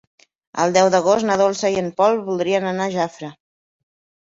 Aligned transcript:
El 0.63 0.71
deu 0.77 0.89
d'agost 0.95 1.27
na 1.27 1.35
Dolça 1.43 1.71
i 1.77 1.79
en 1.83 1.93
Pol 2.01 2.19
voldrien 2.31 2.69
anar 2.73 2.91
a 2.91 2.95
Jafre. 2.99 3.33